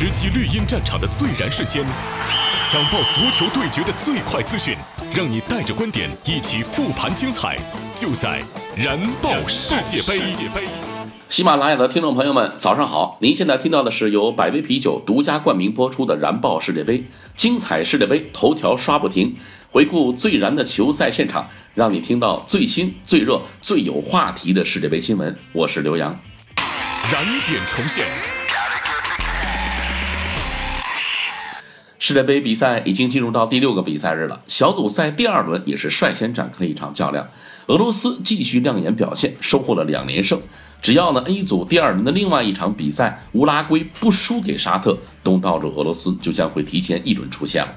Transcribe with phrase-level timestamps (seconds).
[0.00, 1.84] 直击绿茵战场的最燃瞬间，
[2.64, 4.74] 抢爆足球对决的最快资讯，
[5.14, 7.58] 让你带着观点一起复盘精彩，
[7.94, 8.42] 就在
[8.74, 10.32] 燃爆世界杯。
[11.28, 13.18] 喜马拉雅的听众朋友们，早上好！
[13.20, 16.98] 您现在听到的是由百威啤酒独家冠名播出的《燃爆世界杯》，
[17.36, 19.36] 精彩世界杯头条刷不停，
[19.70, 25.36] 回顾最燃的球赛现场，让你听到最新、最热、最有话题的世界杯新闻。
[25.52, 26.18] 我是刘洋，
[27.12, 28.39] 燃点重现。
[32.02, 37.28] 世界杯比赛已经进入到第六个比赛日了，小组赛第二轮也是率先展开了一场较量。
[37.66, 40.40] 俄罗斯继续亮眼表现，收获了两连胜。
[40.80, 47.74] 只要呢 A 组第二轮的另外一场比赛乌拉圭不输给沙特，东道主俄罗斯就将会提前一轮出现了。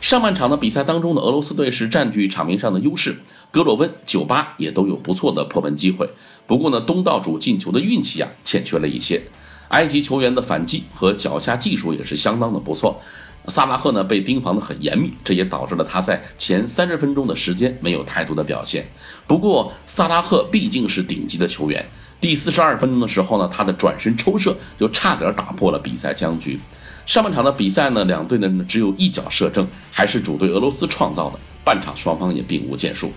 [0.00, 3.18] 上半场的比赛当中呢，俄罗斯队是占据场面上的优势，
[3.52, 6.10] 格罗温、酒吧也都有不错的破门机会。
[6.48, 9.22] 不过呢，东道主进球的运气啊欠缺了一些。
[9.68, 13.00] 埃及球员的反击和脚下技术也是相当的不错。
[13.48, 18.86] 萨拉赫呢被盯防的很严密，这也导致了他在前三十分钟的时间没有太多的表现。
[19.26, 21.84] 不过萨拉赫毕竟是顶级的球员，
[22.20, 26.58] 第四十二分钟的时候呢，他的转身抽射就差点打破了比赛僵局。
[27.04, 31.38] 上半场的比赛呢，两队呢只有一脚射正，还是主队俄罗斯创造的。
[31.62, 33.10] 半场双方也并无建树。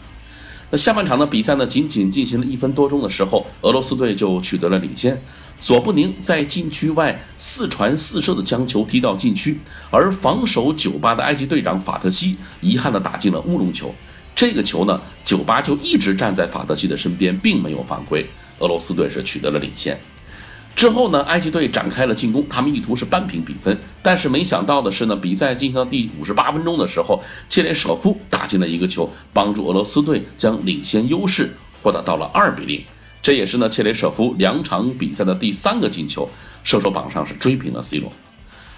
[0.69, 5.19] 那下半场的比赛呢，仅仅进行了一分多钟的时候，俄罗斯队就取得了领先。
[5.59, 9.57] 佐布宁在禁区外四传四射的将球踢到禁区，
[9.89, 13.93] 而防守酒吧的埃及队长法特西遗憾的打进了乌龙球。
[14.35, 18.25] 这个球呢，酒吧就一直站在法特西的身边，并没有犯规。
[18.59, 19.97] 俄罗斯队是取得了领先。
[20.77, 23.75] 之后呢，埃及队展开了进攻，他们意图是扳平比分。
[24.03, 32.79] 但是没想到的是呢，比赛进行到第五十八分钟的时候，切雷舍夫打进了一个球，帮助俄罗斯队将领先优势扩大到了二比零。
[33.23, 36.29] 这也是呢，切雷舍夫两场比赛的第三个进球，
[36.63, 38.13] 射手榜上是追平了 C 罗。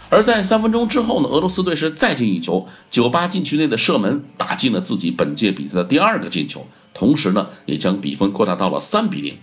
[0.08, 9.38] 而在三分钟之后呢，俄罗斯队是再进一球，九八禁区内的射门打进了自己本届比赛的第二个进球，同时呢，也将比分扩大到了三比零。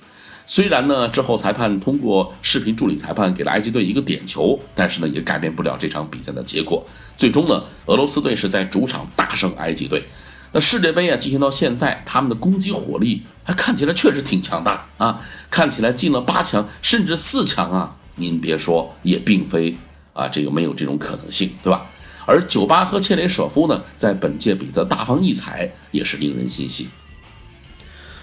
[0.48, 6.86] 虽然呢，之后裁判通过视频助理裁判给了埃及队一个点球，但是呢，也改变不了这场比赛的结果。
[7.16, 10.04] 最终呢，俄罗斯队是在主场大胜埃及队。
[10.52, 15.20] 那世界杯啊，进行到现在，他们的攻击火力还看起来确实挺强大啊，
[15.50, 19.76] 看起来进了八强甚至四强啊，您别说，也并非
[20.12, 21.84] 啊，这个没有这种可能性，对吧？
[22.24, 26.86] 而酒吧和切雷舍夫呢，在本届比赛大放异彩，也是令人欣喜。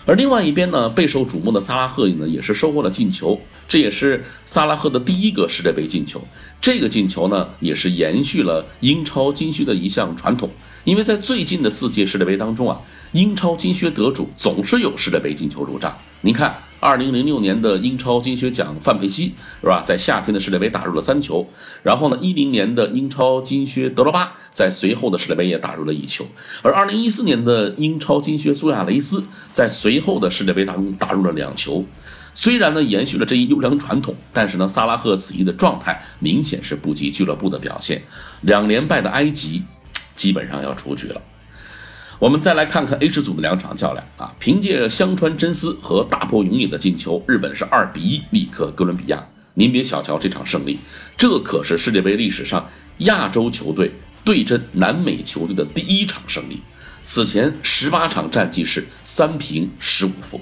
[0.06, 6.22] 而另外一边呢，备受瞩目的萨拉赫呢，也是收获了进球，这也是萨拉赫的第一个世界杯进球。
[6.60, 10.50] 这个进球呢，也是延续了英超金靴的一项传统。
[10.84, 12.78] 因为在最近的四届世界杯当中啊，
[13.14, 15.98] 英超金靴得主总是有世界杯进球入账。
[16.20, 21.48] 您看，二零零六年的英超金靴奖范佩西是吧，在夏天的世界杯打入了三球。
[21.84, 26.26] 然后呢，一零年的英超金靴德罗巴在随后的世界杯也打入了一球。
[26.62, 29.22] 而二零一四年的英超金靴苏亚雷斯
[29.52, 31.84] 在随后的世界杯当中打入了两球。
[32.34, 38.02] 虽然呢延续了这一优良传统，但是呢，萨拉赫此役的状态明显是不及俱乐部的表现。
[38.42, 39.64] 两连败的埃及。
[40.16, 41.20] 基本上要出局了。
[42.20, 49.28] 我们再来看看 H 组的两场较量啊，凭借着香川真司和大破永野的进球，日本是二比一力克哥伦比亚。
[49.56, 50.78] 您别小瞧这场胜利，
[51.18, 53.92] 这可是世界杯历史上亚洲球队
[54.24, 56.62] 对阵南美球队的第一场胜利。
[57.02, 60.40] 此前十八场战绩是三平十五负。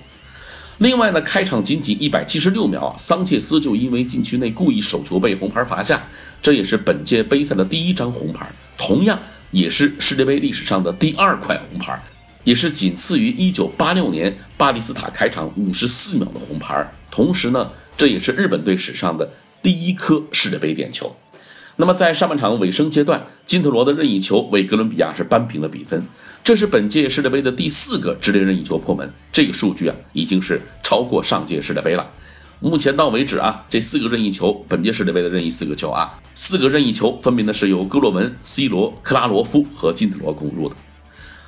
[0.77, 6.01] 另外呢，开场仅仅一百七十六秒，桑切斯就因为禁区内故意手球被红牌罚下，
[6.41, 8.47] 这也是本届杯赛的第一张红牌。
[8.77, 9.19] 同样。
[9.51, 12.01] 也是世界杯历史上的第二块红牌，
[12.45, 16.89] 也是仅次于1986年巴蒂斯塔开场54秒的红牌。
[17.11, 19.29] 同时呢，这也是日本队史上的
[19.61, 21.13] 第一颗世界杯点球。
[21.77, 26.03] 那么在上半场尾声阶段，金特罗的任意球为哥伦比亚是扳平了比分，
[26.43, 29.11] 这是本届世界杯的第四个直接任意球破门。
[29.31, 32.07] 这个数据啊，已经是超过上届世界杯了。
[32.59, 40.75] 目前到为止啊，这四个任意球，本届世界杯的任意四个球啊，四个任意球分别呢是由戈洛文、C 罗、克拉罗夫和金特罗攻入的。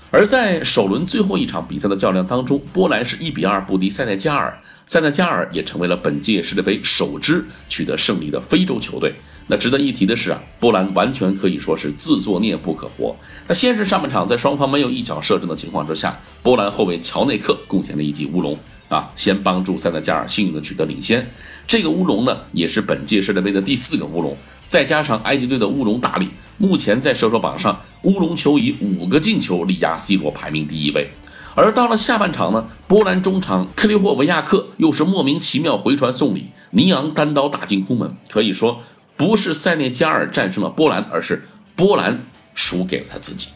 [0.09, 9.13] 而在首轮最后一场比赛的较量当中，波兰是一比二不敌塞内加尔，塞内加尔也成为了本届世界杯首支取得胜利的非洲球队。
[9.47, 13.15] 那值得一提的是啊，波兰完全可以说是自作孽不可活。
[13.47, 18.57] 那先是上半场在双方没有一脚射正的情况之下，波兰后卫乔内克贡献了一记乌龙。
[18.89, 21.27] 啊，先帮助塞内加尔幸运的取得领先，
[21.65, 24.37] 这个乌龙呢，也是本届世界杯的第四个乌龙，
[24.67, 26.29] 再加上埃及队的乌龙大礼，
[26.59, 31.09] 目前在射手榜上乌龙球以五个进球力压 C 罗排名第一位。
[31.55, 38.81] 而到了下半场呢，波兰中场克利霍维亚克又是莫名其妙回传送礼，尼昂单刀打进空门，可以说
[39.15, 42.19] 不是塞内加尔战胜了波兰，而是波兰
[42.55, 43.49] 输给了他自己。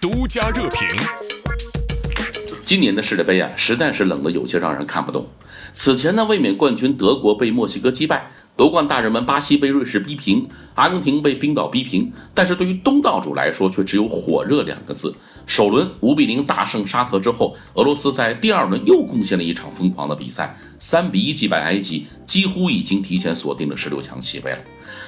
[0.00, 0.86] 独家热评：
[2.64, 5.28] 今年的世界杯啊，实在是冷得有些让人看不懂。
[5.72, 8.30] 此前呢，卫冕冠军德国被墨西哥击败。
[8.56, 15.12] 夺冠大热门巴西被瑞士逼平，阿根廷被冰岛逼平，但是对于东道主来说却只有火热两个字。
[15.44, 24.58] 首轮五比零大胜沙特之后，俄罗斯在第二轮又贡献了一场疯狂的比赛，三比一击败埃及，几乎已经提前锁定了十六强席位了。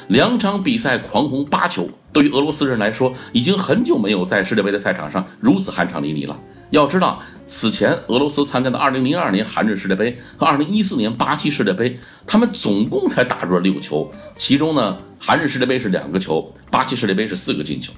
[0.09, 6.41] 两场比赛狂轰八球，对于俄罗斯人来说，已经很久没有在世界杯的赛场上如此酣畅淋漓了。
[6.71, 17.93] 要知道，此前俄罗斯参加的2002年韩日世界杯和2014年巴西世界杯，他们总共才打入了六球，其中呢，韩日世界杯是两个球，巴西世界杯是四个进球。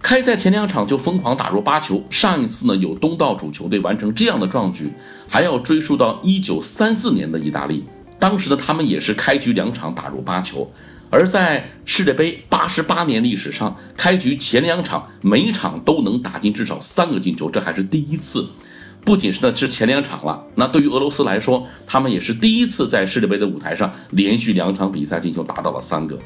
[0.00, 4.90] 开赛前两场就疯狂打入八球，上一次呢有东道主球队完成这样的壮举，
[5.28, 7.84] 还要追溯到1934年的意大利，
[8.18, 10.70] 当时的他们也是开局两场打入八球。
[11.10, 18.46] 而在世界杯八十八年历史上，开局前两场每场都能打进至少三个进球，这还是第一次。
[19.04, 26.18] 不仅是呢是前两场了，那对于俄罗斯来说，他们也是第一次在世界杯的舞台上连续两场比赛进球达到了三个。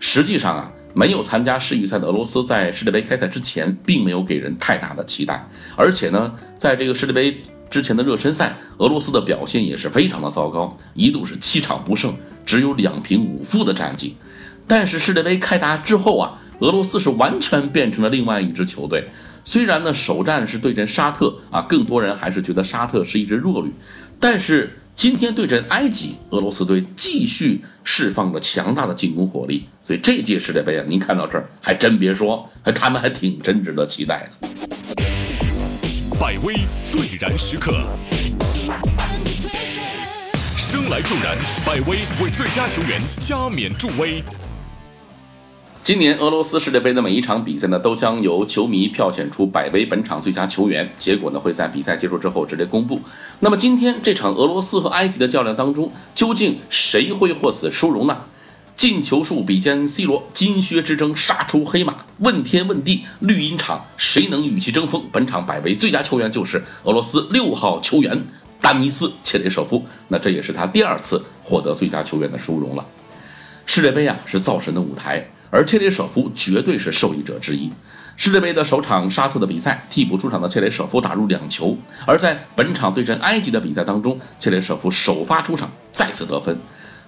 [0.00, 7.36] 实际上啊，没有参加世预赛的俄罗斯在世界杯开赛之前，并没有给人太大的期待，而且呢，在这个世界杯。
[7.70, 14.16] 之前的热身赛，俄罗斯的表现也是非常的糟糕，一度是七场不胜，只有两平五负的战绩。
[14.66, 19.06] 但是世界杯开打之后啊，俄罗斯是完全变成了另外一支球队。
[19.44, 23.70] 虽然呢首战是对阵沙特啊，更多人还是觉得沙特是一支弱旅。
[24.18, 29.68] 但是今天对阵埃及，俄罗斯队继续释放着强大的进攻火力。
[29.80, 34.48] 所以这届世界杯啊，您看到这儿还真别说，还他们还挺真值得期待的。
[36.18, 36.56] 百威
[36.90, 37.80] 最燃时刻，
[40.56, 44.20] 生来助燃，百威为最佳球员加冕助威。
[45.88, 53.00] 今年俄罗斯世界杯的每一场比赛呢，都将由球迷票选出百威本场最佳球员，结果呢会在比赛结束之后直接公布。
[53.40, 58.14] 那么今天这场俄罗斯和埃及的较量当中，究竟谁会获此殊荣呢？
[58.76, 65.02] 进球数比肩 C 罗，金靴之争杀出黑马，问天问地绿茵场，谁能与其争锋？
[65.10, 68.26] 本场百位最佳球员就是俄罗斯六号球员
[68.60, 72.84] 丹尼斯切雷舍夫，那这也是他第二次获得最佳球员的殊荣了。
[73.64, 77.70] 世界杯啊是造神的舞台，而切雷舍夫绝对是受益者之一。
[78.16, 86.58] 世界杯的首场沙特的比赛，替补出场的切雷舍夫打入两球，而在本场对阵埃及的比赛当中，切雷舍夫首发出场，再次得分。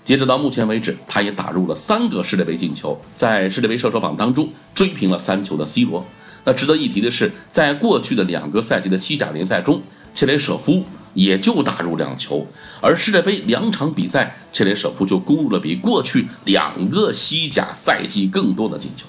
[0.05, 6.07] 截止到目前为止，他也打入了三个世界杯进球，在世界杯射手榜当中追平了三球的 C 罗。
[6.45, 9.83] 那值得一提的是，在过去的两个赛季的西甲联赛中，
[10.15, 10.85] 切雷舍夫
[11.15, 12.47] 也就打入两球，
[12.81, 19.07] 而世界杯两场比赛，切雷舍夫就攻入了比过去两个西甲赛季更多的进球。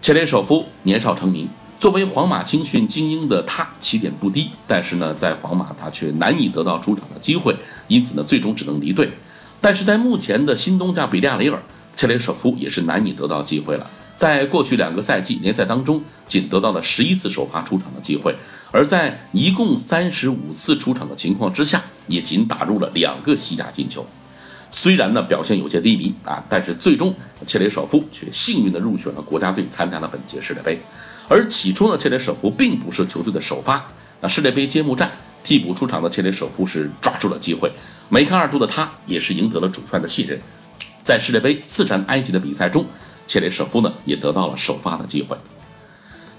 [0.00, 1.48] 切雷舍夫年少成名，
[1.78, 7.56] 作为皇马青训精英的他起点不低，但是呢，在皇马他却难以得到出场的机会，
[7.88, 9.10] 因此呢，最终只能离队。
[9.60, 11.62] 但是在目前的新东家比利亚雷尔，
[11.94, 13.88] 切雷舍夫也是难以得到机会了。
[14.16, 18.34] 在过去两个赛季联赛当中，仅得到了十一次首发出场的机会，
[18.72, 24.04] 而在一共三十五次出场的情况之下，也仅打入了两个西甲进球。
[24.70, 27.14] 虽然呢表现有些低迷啊，但是最终
[27.46, 30.80] 切雷舍夫却幸运的入选了国家队，参加了本届世界杯。
[31.28, 33.86] 而起初呢，切雷舍夫并不是球队的首发，
[34.22, 35.12] 那世界杯揭幕战。
[35.44, 37.68] 替补出场的切雷舍夫是抓住了机会，
[38.08, 40.40] 梅开二度的他也是赢得了主帅的信任。
[41.02, 42.86] 在世界杯次战埃及的比赛中，
[43.26, 45.36] 切雷舍夫呢也得到了首发的机会。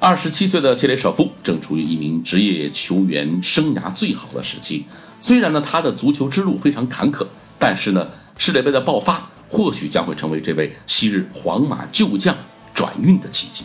[0.03, 4.83] 二十七岁的切雷舍夫正处于一名职业球员生涯最好的时期。
[5.21, 7.25] 虽然呢他的足球之路非常坎坷，
[7.57, 8.05] 但是呢
[8.37, 12.35] 世界杯的爆发或许将会成为这位昔日皇马旧将
[12.73, 13.63] 转运的契机。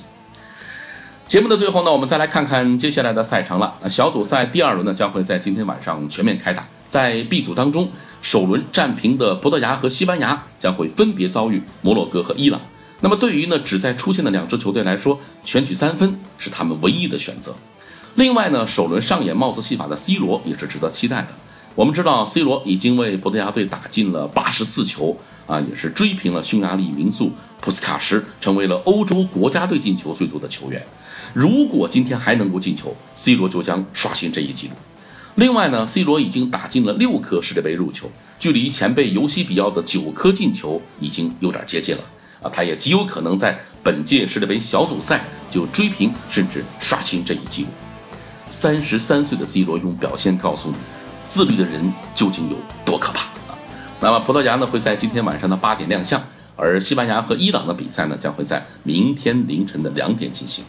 [1.26, 3.74] 节目的最后呢，我们再来看看接下来的赛程了。
[3.88, 6.64] 小组赛第二轮呢，将会在今天晚上全面开打。
[6.86, 7.90] 在 B 组当中，
[8.22, 12.60] 首轮战平的葡萄牙和西班牙将会分别遭遇摩洛哥和伊朗。
[13.00, 17.54] 那么对于呢只在出线的两支球队来说，全取三分是他们唯一的选择。
[18.16, 21.28] 另外呢，首轮上演帽子戏法的 C 罗也是值得期待的。
[21.76, 30.84] 我们知道，C 罗已经为葡萄牙队打进了八十四球啊，也是追平了匈牙利名宿普斯卡什，成为了欧洲国家队进球最多的球员。
[31.32, 34.74] 如果今天还能够进球，C 罗就将刷新这一记录。
[35.36, 42.02] 另外呢，C 罗已经打进了六颗世界杯入球，距离前辈尤西比奥的九颗进球已经有点接近了
[42.42, 42.50] 啊！
[42.52, 47.68] 他也极有可能在本届世界杯小组赛就追平甚至刷新这一记录。
[48.48, 50.76] 三十三岁的 C 罗用表现告诉你，
[51.26, 53.58] 自律的人究竟有多可怕啊！
[54.00, 56.22] 那么葡萄牙呢会在今天晚上的八点亮相，
[56.56, 60.64] 而西班牙和伊朗的比赛呢将会在明天凌晨的两点进行。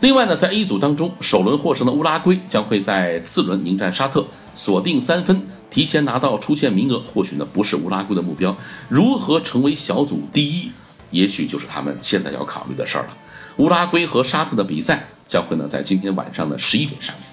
[0.00, 6.98] 另外呢，在 A 组当中，首轮获胜的乌拉圭将会在次轮迎战沙特，锁定三分，提前拿到出线名额。
[6.98, 8.56] 或许呢不是乌拉圭的目标，
[8.88, 10.72] 如何成为小组第一，
[11.12, 13.16] 也许就是他们现在要考虑的事儿了。
[13.58, 17.24] 乌拉圭和沙特的比赛将会呢在今天晚上的十一点上演。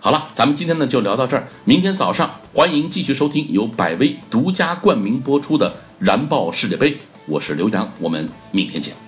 [0.00, 6.96] 好了，咱们今天呢就聊到这儿，明天早上欢迎继续收听由百威独家冠名播出的燃爆世界杯，
[7.26, 9.07] 我是刘洋，我们明天见。